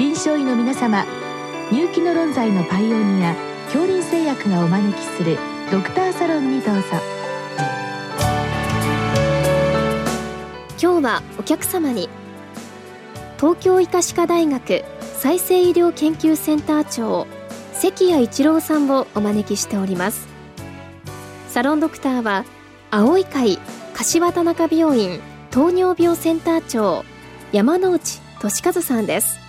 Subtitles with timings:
[0.00, 1.04] 臨床医の皆様
[1.70, 3.34] 入気の論剤のパイオニア
[3.66, 5.36] 恐林製薬がお招きする
[5.70, 6.82] ドクターサロンにどうぞ。
[10.80, 12.08] 今日はお客様に
[13.36, 14.84] 東京医科歯科大学
[15.18, 17.26] 再生医療研究センター長
[17.74, 20.26] 関谷一郎さんをお招きしております。
[21.48, 22.46] サロンドクターは
[22.90, 23.58] 青い会
[23.92, 27.04] 柏田中病院糖尿病センター長
[27.52, 29.39] 山内俊和さんです。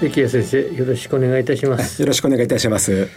[0.00, 2.00] 関谷先生よろしくお願いいたします。
[2.00, 3.08] よろしくお願いいたします。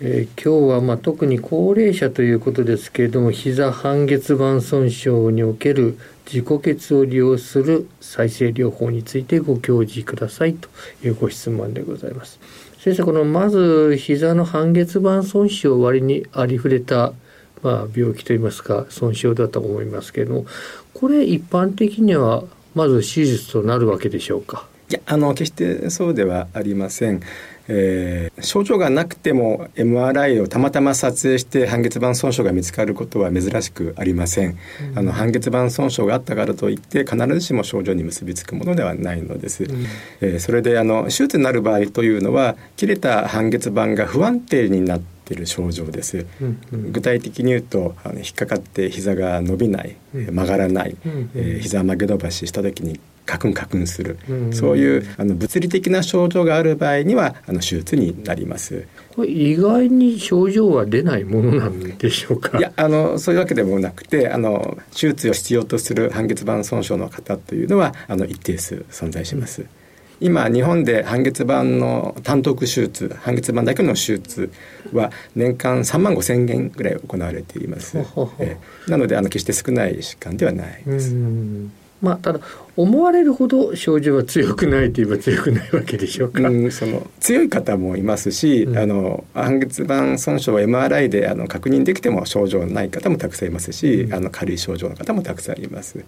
[0.00, 10.70] えー、今日はまあ特に高齢者ということですけれども膝半月板損傷における自己血を利用する再生療法についてご教示くださいと
[11.04, 12.40] いうご質問でございます。
[12.78, 17.12] 先生このまず膝の半月板損傷割にありふれた
[17.62, 20.46] まあ病気といいますか損傷だと思いますけれども
[20.94, 24.66] これ一般的にはまず手術となるわけでしょうか？
[24.90, 27.20] いやあの決してそうではありません。
[27.72, 34.58] えー、症状がなくても MRI をたまたま撮影して半月板損傷が見つかることは珍しくありません、
[34.90, 39.86] うん、あの半月板損傷があったからといって必ずしも症状に結びつくものではないのです、うん、
[40.20, 53.00] えー、それであの手術になる場合というのは切れた半月板が不安定になってている症状です、うんうん、具体的に言うとあの引っかかって膝が伸びない、うん、曲がらない、うんうん、えー、膝曲げ伸ばしした時に
[53.30, 54.18] カクンカクンする、
[54.50, 58.86] そういうあの物理的な症状がある場合にはあの手術になります。
[59.14, 62.58] これ意外に症状は出ないものなんでしょうか？
[62.58, 69.68] いやあのそういうわけでもなくてあの手術を必要とする半月板損傷の方というのはあの一定数存在します、うん
[70.22, 74.52] 今日本で半月板の単独手術半月板だけの手術
[74.92, 77.96] は年間3万5千件ぐらい行われています。
[78.38, 81.14] えなのであの決して少ない疾患ではないです
[82.00, 82.40] まあ、ただ
[82.76, 86.48] 思われるほど症状は強くないといえば強くないわけでしょうか。
[86.48, 96.04] うん、その強い方もいますし、うん、あの半月板損傷は MRI であの確認できても症状ない方もたくさんいますし、うん、あの軽い症状の方もたくさんいます。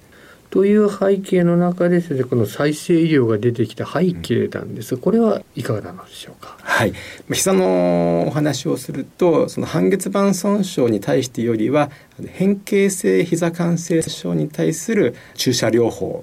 [0.53, 6.59] という背景の中で先生この再生医療が出てきた背景なんです、これはいかがなのでしょうか？
[6.61, 6.93] はい、
[7.33, 11.91] 膝のお話をするとその半月板損傷に対してよりは
[12.27, 16.23] 変形性膝関節症に対する注射療法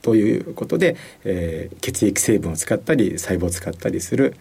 [0.00, 4.36] ということで、えー、血液成分を使ったり細胞を使ったりする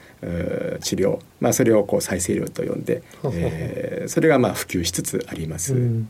[0.79, 3.03] 治療、まあ、それをこう再生医療と呼んで、
[3.33, 5.73] えー、それがまあ普及しつつあります。
[5.73, 6.09] うん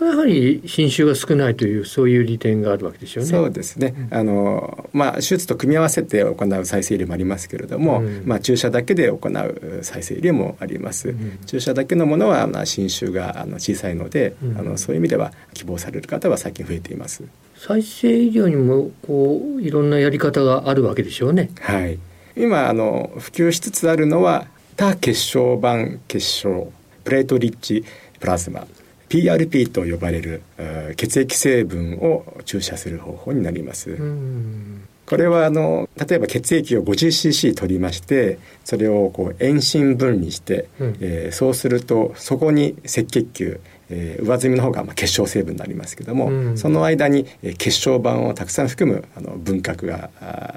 [0.00, 3.30] これやはり侵襲が少ないというそういう利点があるわけでしょうね。
[3.30, 3.94] そうですね。
[4.10, 11.10] うん、あのまあ手術と組み合わせて行う再生医療もありますけれども、うん、まあ注射だけで行う再生医療もあります。
[11.10, 17.22] うん、注射だけのものはまあ侵襲があの小さいので、あのそういう意味では希望される方は最近増えています。
[17.58, 21.50] 再生医療にもこういろんなやり方があるわけでしょうね。
[21.60, 21.98] はい。
[22.38, 24.46] 今あの普及しつつあるのは
[24.76, 26.72] 多血小板血小
[27.04, 27.84] プレートリッチ
[28.18, 28.66] プラズマ
[29.10, 30.42] PRP と呼ばれる
[30.96, 33.98] 血液成分を注射する方法になります。
[35.10, 47.26] これはあの例えば血液を 50cc 取りましてそれをこう遠心分離して、うん、えー、そうするとそこに赤血球、えー、上積みの方がまあ結晶成分になりますけども、うん、その間に
[47.58, 50.10] 血小板をたくさん含むあの分核が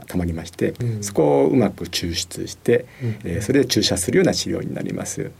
[0.06, 5.32] たまりまして、うん、そこをうまく抽出して、うん、えー、それで注射するような治療になります。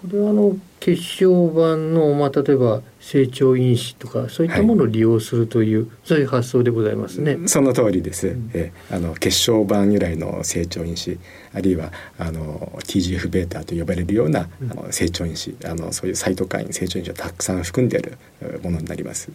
[0.00, 7.36] これはあの血小板の、まあ、例えば成長因子とかそういったものを利用するという、はい、そういう発想でございますね。
[7.46, 8.28] その通りです。
[8.28, 11.18] うん、えあの血小板由来の成長因子
[11.52, 18.16] あるいはあの TGF ベータと呼ばれるような、うん、あの成長因子あのそういうサイトカイン成長因子をたくさん含んでいる
[18.62, 19.30] ものになります。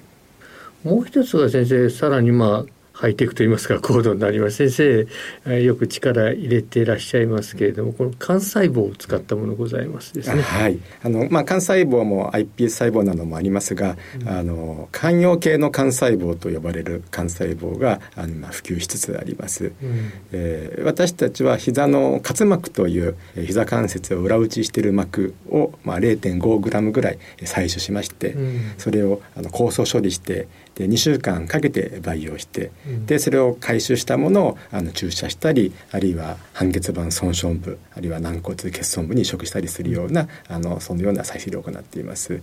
[0.84, 5.08] もう一つは先生さらにまあハイテクといいますか高度になります先
[5.46, 10.42] 生よく力入れていらっしゃいますけれどもこの幹細胞を使ったものございますですね。
[10.42, 10.80] はい。
[11.04, 42.42] あのまあ、幹細胞も iPS 細胞などもありますが、うん、あの肝陽系の幹細胞と呼ばれる幹細胞があの、まあ、普及しつつあります、うん、えー、私たちは膝の滑膜という膝関節を裏打ちしている膜を、まあ、0.5グラムぐらい採取しまして、うん、それをあの酵素処理してで2週間かけて培養してうん、でそれを回収したものをあの注射したりあるいは半月板損傷部あるいは軟骨欠損部に移植したりするようなあのそのような再生療を行っています。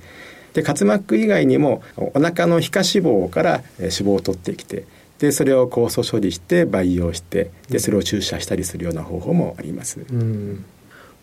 [0.55, 4.85] で滑膜以外にもお腹の皮下脂肪から脂肪を取ってきて
[5.19, 10.01] でそれを酵素処理して培養してでそれを注射したりするような方法もあります。
[10.11, 10.65] うん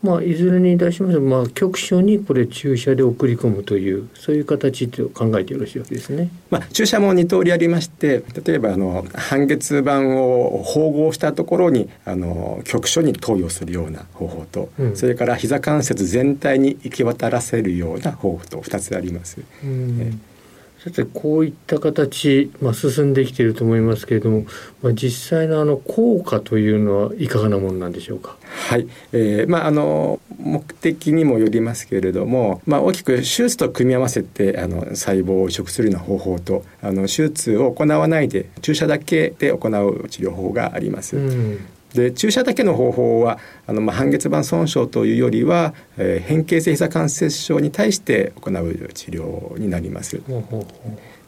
[0.02, 6.30] まあ、いずれにいたしましてまあ、局所にこれ注射で送り込むというそういう形と考えてよろしいわけですね。
[6.50, 19.42] まあ、注射も2通りありまして例えばあの半月板を縫合したところにあの局所に投与するような方法と、うん、それから膝関節全体に行き渡らせるような方法と2つあります。
[19.64, 20.22] うん
[20.84, 24.46] さてこういった形、まあ、進んできていると思いますけれども、
[24.82, 28.38] まあ、実際のあの効果というのはいかがなものなんでしょうか？
[28.70, 41.18] はい、えー、まああの目的にもよりますけれども、まあ、大きく手術と組み合わせてあの細胞を移植するような方法とあの手術を行わないで注射だけで行う治療法があります。
[41.18, 41.60] うん
[41.94, 50.22] で注射だけの方法はあの、まあ、半月板損傷というよりは、えー、変形性膝関節症に対して行う治療になります。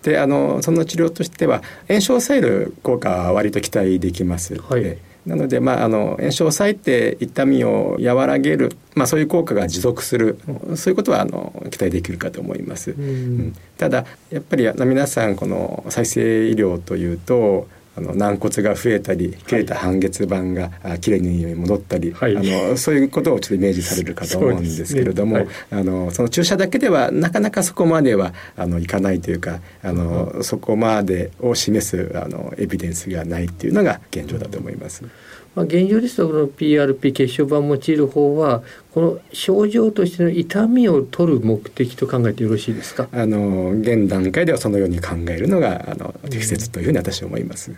[0.04, 4.60] であのその治療としては炎症を抑える効果は割と期待できます。
[4.60, 10.40] はいなので、まあ、あの炎症を抑えて痛みを和らげる、まあ、そういう効果が持続する
[10.76, 12.92] そういうことはあの期待できるかと思います。
[12.92, 17.68] うん、ただやっぱり皆さんこの再生医療というと
[17.98, 25.46] あの軟骨が増えたり切れた半月板がきれいに戻ったり、はい、あのそういうことをちょっとイメージされるかと思うんですけれども、ね。
[25.70, 35.04] はい、あのその注射だけではなかなかそこまではあのいかないというかあの、うん、そこまでを示すあのエビデンスがないっていうのが現状だと思います。
[35.04, 35.12] うん
[35.54, 38.64] まあ、現状ですとこの PRP 血小板を用いる方は
[38.94, 43.10] この症状としての痛みを取る目的と考えてよろしいですか？
[43.12, 47.72] あの現段階ではそのように考えるのがあの適切というふうに私は思います。
[47.72, 47.78] うん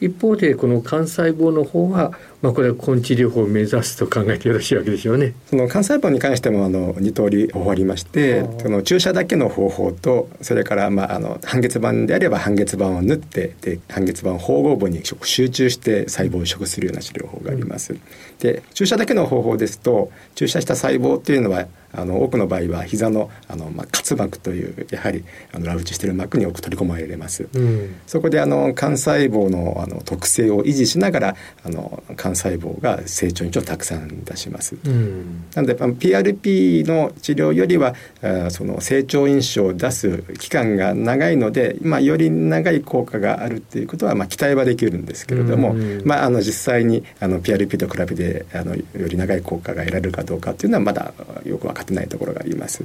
[0.00, 5.34] 一方でこの幹細胞の方は、まあ、これは根治療法を目指すと考えてよろしいわけでしょうね。
[5.46, 17.92] その幹細胞に関してもあの2通り方法ありましてその注射だけの方法とそれから、まあ、あの半月板であれば半月板を縫ってで半月板縫合部に集中して細胞を移植するような治療法があります。
[17.92, 18.00] うん、
[18.38, 51.12] で注射だけの方法ですと注射した細胞っていうのはあの多くの場合は膝のあの、まあ、滑膜というやはりあのラウチしている膜に多く取り込まれます、うん、そこであの幹細胞のあの特性を維持しながらあの幹細胞が成長にちょっとたくさん出します、うん、なので PRP の治療よりはあその成長因子を出す期間が長いので、まあ、より長い効果があるっていうことは、まあ、期待はできるんですけれども、うん、まあ、あの実際にあの PRP と比べてあのより長い効果が得られるかどうかっていうのはまだ
[51.44, 52.84] よく分かってないところがあります。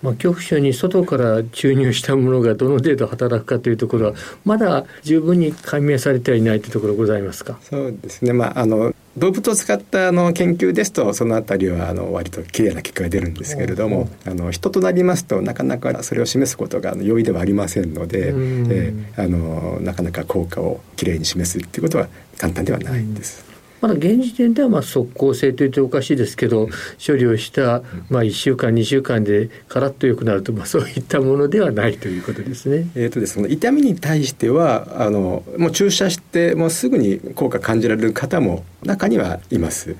[0.00, 4.14] まあ、局所に外から注入したものがどの程度働くかというところは
[4.44, 7.58] まだ十分に解明されてはいないというところございますか？
[7.62, 8.32] そうですね。
[8.32, 23.44] まああの動物を使ったあの研究ですとそのあたりはあの割と綺麗な結果が出るんですけれども、あの人となりますとなかなかそれを示すことが容易ではありませんので、えー、あのなかなか効果をきれいに示すっていうことは簡単ではないんです。
[23.80, 26.68] まだ現時点ではまあ即効性というとおかしいですけど、
[27.04, 32.88] 処理をしたまあ1週間2週間でカラッと良くなるとまあそういったものではないということですね。
[32.94, 39.96] えーとですね、痛みに対してはあのもう注射してもうすぐに効果感じられる方も中にはいます。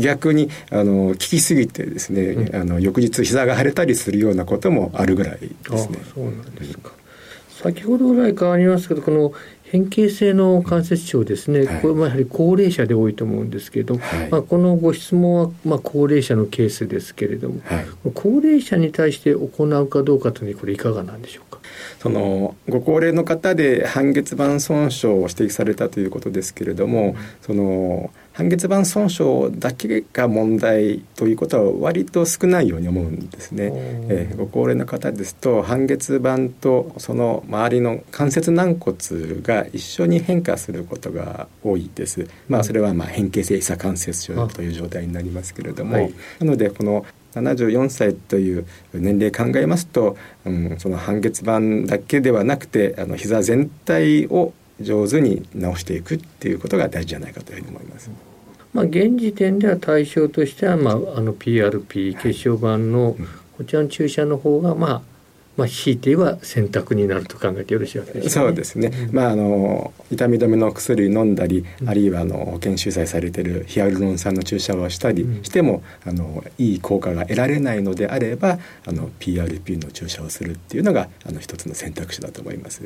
[0.00, 5.98] 逆にあの効きすぎてですね、うん、あの翌日膝が腫れたりするようなこともあるぐらいですね。
[6.14, 6.92] そうなんですか。
[7.62, 9.32] 先ほどぐらい変わりますけどこの
[9.70, 21.58] 変形性の関節症ですね、はい、これもやはり高齢者で多いと思うんですけど、はい、まあ、このご質問はまあ高齢者のケースですけれども、はい、高齢者に対して行うかどうかというのはこれいかがなんでしょうか？
[22.00, 33.70] そのご高齢の方で半月板損傷を指摘されたということですけれども、その半月板損傷だけが問題ということは割と少ないように思うんですね。
[33.74, 38.96] えー、ご高齢の方ですと半月板とその周りの関節軟骨
[39.42, 42.28] が一緒に変化することが多いです。
[42.48, 58.10] まあそれはまあ変形性膝関節症という状態になりますけれども、はい、なのでこの74歳という年齢考えますと、うん、その半月板だけではなくてあの膝全体を上手に治していくっていうことが大事じゃないかというふうに思います。
[58.72, 63.16] まあ、現時点では対象としては、まあ、あの PRP 血小板の
[63.56, 65.02] こちらの注射の方が、まあ、
[65.58, 68.30] まあ、強いては選択になると考えてよろしいわけですね。
[68.30, 68.92] そうですね。
[69.08, 82.82] うん、まあ、あの、痛み止めの薬飲んだり、うん、あるいは、あの、保険収載されているヒアルロン酸の注射をしたりしても、うん、あの、いい効果が得られないのであれば、あの、PRP の注射をするっていうのが、あの、一つの選択肢だと思います。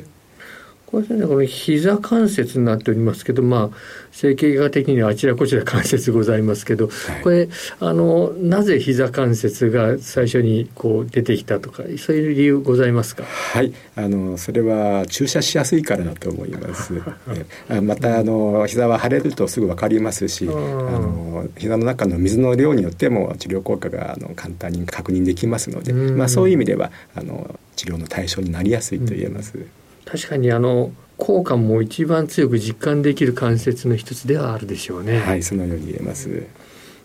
[0.93, 1.25] これね。
[1.25, 3.77] この膝関節になっておりますけどまあ
[4.11, 13.23] 整形外的にはあちらこちら関節ございますけど、はい、これあのなぜ膝関節が最初にこう出てきたとかそういう理由ございますか？
[13.23, 13.73] はい。
[13.95, 16.93] あのそれは注射しやすいからだと思います。
[17.81, 29.53] またあの膝は腫れるとすぐ分かりますしあの膝の中の水の量によっても治療効果があの簡単に確認できますので、まあ、そういう意味ではあの治療の対象になりやすいと言えます。
[29.55, 29.65] うん
[30.05, 35.19] 確かにあの効果も一番強く実感できる関節の一つではあるでしょうね。
[35.19, 36.43] はい、そのように言えます。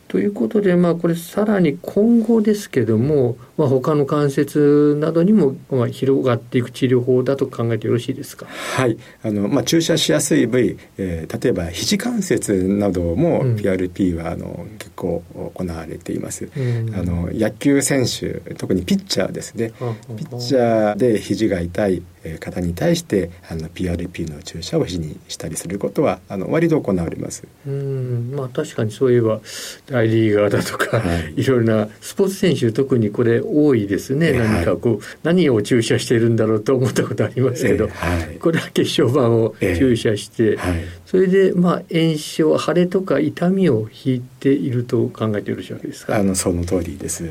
[0.09, 8.47] ということで、まあ、これさらに今後ですけども、まあ、他の関節などにも、まあ、広がっていく治療法だと考えてよろしいですか？
[8.47, 8.97] はい。
[9.23, 15.23] あの、まあ、注射しやすい部位、えー、例えば肘関節なども PRP は、あの結構
[15.55, 19.73] 行われています、うん、あの野球選手特にピッチャーですね、
[20.09, 22.02] うん、ピッチャーで肘が痛い
[22.41, 27.45] 方に対してあの PRP の注射を肘にしたりすることはあの割と行われます。
[27.67, 28.33] うん。
[28.35, 29.41] まあ確かにそういえば
[29.87, 37.91] 大リーガーだとか、はい、いろいろなスポーツ選手特にこれ多いですね、何かこう、何を注射しているんだろうと思ったことありますけど、は
[38.35, 46.17] い、これは血小板を注射して、はい、それでまあ炎症腫れとか痛みを引いていると考えてよろしいわけですか？
[46.17, 47.25] あのその通りです、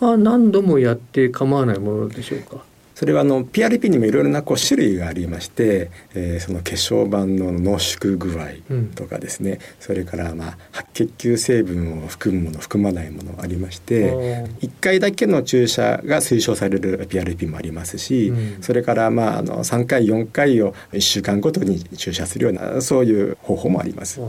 [0.00, 2.64] まあ、何度もやって構わないものでしょうか？
[2.94, 8.46] それはあの PRP にもいろいろなこう種類がありまして、えー、その血小板の濃縮具合
[8.94, 24.20] とかですね、うん、それからまあ白血球成分を含むもの含まないものありまして1回だけの注射が推奨される PRP もありますし、うん、それからまああの3回4回を1週間ごとに注射するようなそういう方法もあります。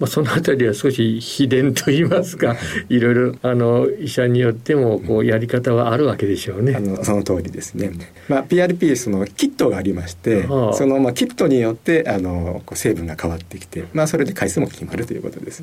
[0.00, 2.56] まあ、そのあたりは少し秘伝といいますか
[2.88, 2.98] い。
[2.98, 6.74] ろいろあの医者によってもこうやり方はあるわけでしょうね。
[6.74, 7.92] あのその通りですね。
[8.28, 15.62] まあ、PRP そのキットがありまして、はあ、そのまあキットによってあの成分が変わってきて、まあ、それで回数も決まるということです。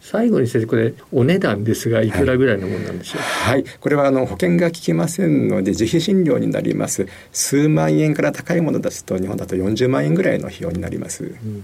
[0.00, 2.10] 最後に先生これお値段ですがい。
[2.10, 3.20] くらぐらいのものなんでしょう？
[3.20, 7.06] はい、はい、これはあの保険が効きませんので自費診療になります。
[7.32, 11.62] 数万円から高いものですと日本だと40万円ぐらいの費用になります、うん、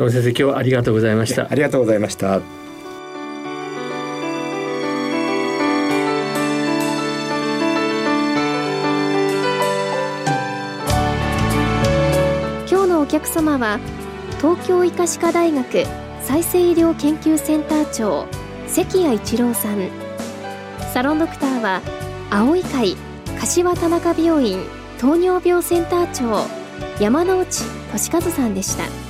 [0.00, 1.46] どうも先生今日はありがとうございました。
[1.50, 2.40] ありがとうございました。
[13.10, 13.78] 客様は
[14.38, 15.84] 東京医科歯科大学
[16.22, 18.26] 再生医療研究センター長
[18.68, 19.90] 関谷一郎さん。
[20.94, 21.82] サロンドクターは
[22.30, 22.96] 青い会
[23.38, 24.60] 柏田中病院
[24.98, 26.46] 糖尿病センター長
[27.02, 29.09] 山内俊和さんでした